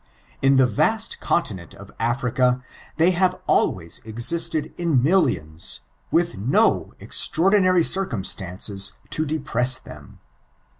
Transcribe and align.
In 0.41 0.55
the 0.55 0.65
vast 0.65 1.19
continent 1.19 1.75
of 1.75 1.91
Africa 1.99 2.63
they 2.97 3.11
have 3.11 3.37
alwaya 3.47 4.03
existed 4.03 4.73
in 4.75 5.03
millinns, 5.03 5.81
with 6.09 6.33
do 6.51 6.93
extraordinary 6.99 7.83
circumstances 7.83 8.93
to 9.11 9.27
depress 9.27 9.77
them. 9.77 10.17